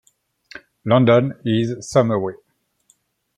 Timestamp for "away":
2.09-2.33